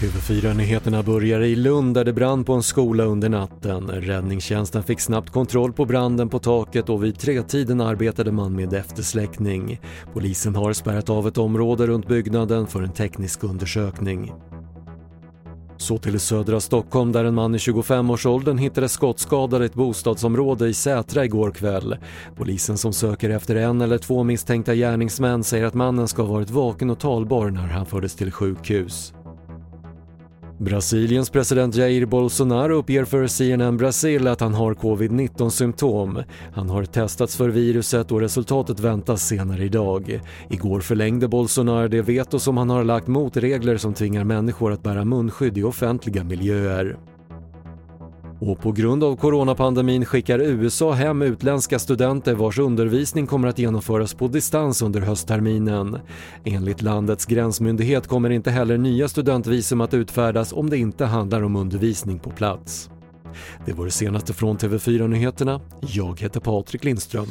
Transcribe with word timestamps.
TV4-nyheterna 0.00 1.02
börjar 1.02 1.40
i 1.40 1.56
Lund 1.56 1.94
där 1.94 2.04
det 2.04 2.12
brann 2.12 2.44
på 2.44 2.52
en 2.52 2.62
skola 2.62 3.04
under 3.04 3.28
natten. 3.28 3.88
Räddningstjänsten 3.88 4.82
fick 4.82 5.00
snabbt 5.00 5.30
kontroll 5.30 5.72
på 5.72 5.84
branden 5.84 6.28
på 6.28 6.38
taket 6.38 6.88
och 6.88 7.04
vid 7.04 7.18
tretiden 7.18 7.80
arbetade 7.80 8.32
man 8.32 8.56
med 8.56 8.72
eftersläckning. 8.72 9.80
Polisen 10.12 10.54
har 10.54 10.72
spärrat 10.72 11.10
av 11.10 11.28
ett 11.28 11.38
område 11.38 11.86
runt 11.86 12.08
byggnaden 12.08 12.66
för 12.66 12.82
en 12.82 12.92
teknisk 12.92 13.44
undersökning. 13.44 14.32
Så 15.76 15.98
till 15.98 16.20
södra 16.20 16.60
Stockholm 16.60 17.12
där 17.12 17.24
en 17.24 17.34
man 17.34 17.54
i 17.54 17.58
25-årsåldern 17.58 18.58
hittades 18.58 18.92
skottskadad 18.92 19.62
i 19.62 19.66
ett 19.66 19.74
bostadsområde 19.74 20.68
i 20.68 20.74
Sätra 20.74 21.24
igår 21.24 21.50
kväll. 21.50 21.96
Polisen 22.36 22.78
som 22.78 22.92
söker 22.92 23.30
efter 23.30 23.56
en 23.56 23.80
eller 23.80 23.98
två 23.98 24.24
misstänkta 24.24 24.74
gärningsmän 24.74 25.44
säger 25.44 25.64
att 25.64 25.74
mannen 25.74 26.08
ska 26.08 26.22
ha 26.22 26.32
varit 26.32 26.50
vaken 26.50 26.90
och 26.90 26.98
talbar 26.98 27.50
när 27.50 27.66
han 27.66 27.86
fördes 27.86 28.14
till 28.14 28.32
sjukhus. 28.32 29.12
Brasiliens 30.60 31.30
president 31.30 31.74
Jair 31.74 32.06
Bolsonaro 32.06 32.74
uppger 32.74 33.04
för 33.04 33.26
CNN 33.26 33.76
Brasil 33.76 34.26
att 34.26 34.40
han 34.40 34.54
har 34.54 34.74
covid-19 34.74 35.50
symptom. 35.50 36.22
Han 36.54 36.70
har 36.70 36.84
testats 36.84 37.36
för 37.36 37.48
viruset 37.48 38.12
och 38.12 38.20
resultatet 38.20 38.80
väntas 38.80 39.26
senare 39.26 39.64
idag. 39.64 40.20
Igår 40.50 40.80
förlängde 40.80 41.28
Bolsonaro 41.28 41.88
det 41.88 42.02
veto 42.02 42.38
som 42.38 42.56
han 42.56 42.70
har 42.70 42.84
lagt 42.84 43.06
mot 43.06 43.36
regler 43.36 43.76
som 43.76 43.94
tvingar 43.94 44.24
människor 44.24 44.72
att 44.72 44.82
bära 44.82 45.04
munskydd 45.04 45.58
i 45.58 45.62
offentliga 45.62 46.24
miljöer. 46.24 46.96
Och 48.40 48.58
på 48.58 48.72
grund 48.72 49.04
av 49.04 49.16
coronapandemin 49.16 50.04
skickar 50.04 50.38
USA 50.38 50.92
hem 50.92 51.22
utländska 51.22 51.78
studenter 51.78 52.34
vars 52.34 52.58
undervisning 52.58 53.26
kommer 53.26 53.48
att 53.48 53.58
genomföras 53.58 54.14
på 54.14 54.28
distans 54.28 54.82
under 54.82 55.00
höstterminen. 55.00 55.98
Enligt 56.44 56.82
landets 56.82 57.26
gränsmyndighet 57.26 58.06
kommer 58.06 58.30
inte 58.30 58.50
heller 58.50 58.78
nya 58.78 59.08
studentvisum 59.08 59.80
att 59.80 59.94
utfärdas 59.94 60.52
om 60.52 60.70
det 60.70 60.78
inte 60.78 61.04
handlar 61.04 61.42
om 61.42 61.56
undervisning 61.56 62.18
på 62.18 62.30
plats. 62.30 62.90
Det 63.66 63.72
var 63.72 63.84
det 63.84 63.90
senaste 63.90 64.32
från 64.32 64.58
TV4 64.58 65.08
Nyheterna. 65.08 65.60
Jag 65.80 66.20
heter 66.20 66.40
Patrik 66.40 66.84
Lindström. 66.84 67.26